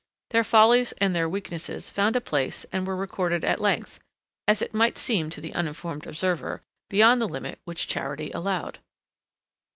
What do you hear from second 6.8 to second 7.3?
beyond the